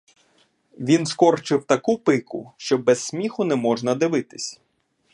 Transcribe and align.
Він 0.79 1.05
скорчив 1.05 1.63
таку 1.63 1.97
пику, 1.97 2.51
що 2.57 2.77
без 2.77 3.03
сміху 3.03 3.43
не 3.43 3.55
можна 3.55 3.95
дивитись. 3.95 4.61